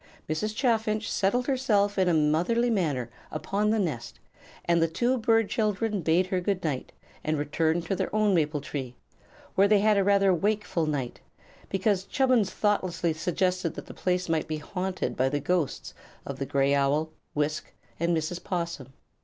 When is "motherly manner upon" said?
2.15-3.69